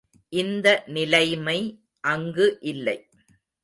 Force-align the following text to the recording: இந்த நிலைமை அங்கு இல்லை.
இந்த 0.33 0.67
நிலைமை 0.87 1.57
அங்கு 2.03 2.57
இல்லை. 2.61 2.97